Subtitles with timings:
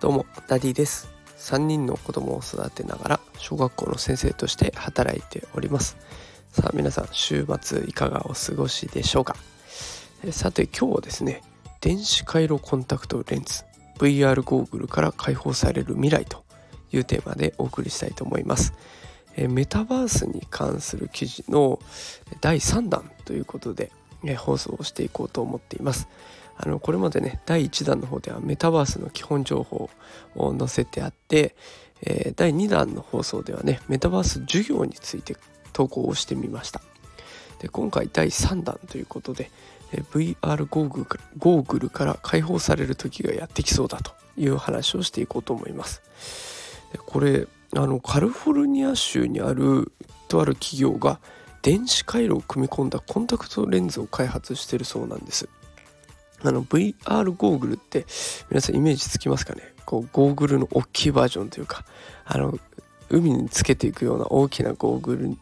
[0.00, 1.08] どうもダディです。
[1.38, 5.96] 3人の子供を育てながら小学校の先生として働いております。
[6.52, 9.36] さあ皆さん週末いかがお過ごしでしょうか？
[10.32, 11.42] さて今日はですね
[11.80, 13.64] 電子回路コンタクトレンズ
[13.98, 16.44] VR ゴーグルから解放される未来と
[16.92, 18.72] いうテーマでお送りしたいと思います。
[19.36, 21.78] メタバースに関する記事の
[22.40, 23.92] 第3弾ということで
[24.24, 26.08] え放送をしていこうと思っています。
[26.56, 29.88] あのこれまでね第1弾の方ではメタバースの基本情報
[30.36, 31.54] を載せてあって、
[32.02, 35.36] え、第2弾の放送ではねメタバース授業について
[35.72, 36.82] 投稿をしてみました。
[37.60, 39.50] で今回第3弾ということで、
[39.92, 46.02] え、VR ゴーグルゴーグルから解放される時がやってきそうだという話をしていこうと思います。
[47.06, 47.46] これ
[47.76, 49.92] あのカリフォルニア州にある
[50.28, 51.20] とある企業が
[51.62, 55.48] 電子回路を組み込んだコンタクトレンズを開発してるそうなんです。
[56.42, 58.06] あの VR ゴーグルって
[58.48, 59.62] 皆さんイメージつきますかね？
[59.84, 61.84] こうゴーグルの大きいバージョンというか
[62.24, 62.58] あの
[63.10, 65.36] 海につけていくような大きなゴーグル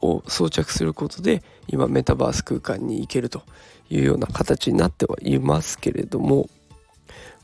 [0.00, 3.42] を装着することで今メタバース空間に行けると
[3.90, 6.48] いうような形になってはいますけれども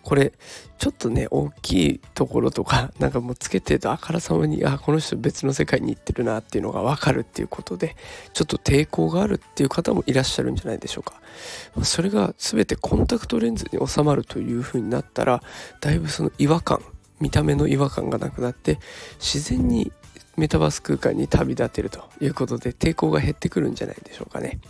[0.07, 0.33] これ
[0.79, 7.97] ちょっとね大きいところとか なんかもうつけてるとあからさまにあこの人別の世界に行ってるなっていうのが分かるっていうことで
[8.33, 11.21] ちょっと抵抗があるっていう方もいらっしゃるんじゃないでしょうか。
[11.83, 15.43] それが全てコンタクトレンズに収まるという風になったら
[15.81, 16.85] だいぶその違和感
[17.19, 18.79] 見た目の違和感がなくなって
[19.19, 19.91] 自然に
[20.37, 24.61] メタバース空間に旅立てるということで抵抗が減ってくるんじゃないでしょうかね。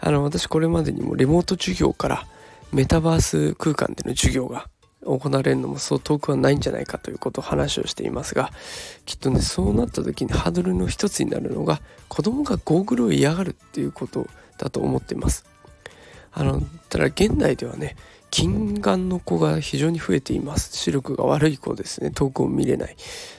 [0.00, 2.26] あの私これまでにもリモート授業から
[2.74, 4.68] メタバース空間での授業が
[5.04, 8.50] 行われるのもそう遠くはないんじゃないかということを話をしていますが
[9.04, 14.26] きっとねそうなった時にハードルの一つになるのが子供がゴーグルを嫌がるっていうこと
[14.58, 15.44] だと思っています。
[16.32, 17.94] あのただ現代ではね
[18.32, 20.76] 近眼の子が非常に増えています。
[20.76, 22.10] 視力が悪い子ですね。
[22.10, 22.96] 遠くを見れない。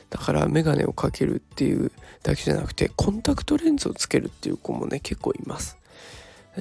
[0.10, 1.92] だから眼鏡をかけるっていう
[2.24, 5.78] だけじゃなくてコンタクトレンズをつけるっていう子もね結構います。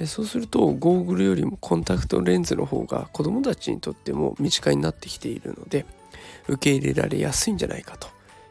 [0.06, 5.86] そうするとゴーグルよりもコンタクトレンズの方が子どもたちにとっても身近になってきているので
[6.48, 8.08] 受け入れられやすいんじゃないかと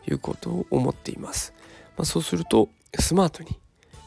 [0.10, 1.54] いうことを思っています、
[1.98, 3.60] まあ、そうするとスマートに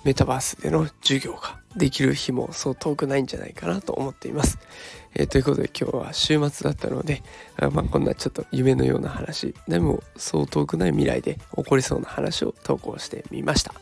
[0.05, 4.59] メタバースでの授業ができる日もそう遠くないんじゃないかなと思っています。
[5.15, 7.23] えー、ということで今日は週末だったので
[7.57, 13.75] あ、まあ、こんなちょっと夢のような話でもそう遠くない未来で起こりそうな話を投稿してみました。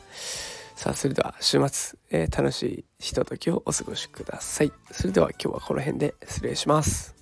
[0.75, 4.73] さあそれでは週末、えー、楽しいひとときをお過ごしください。
[4.91, 7.14] それでは今日はこの辺で失礼します。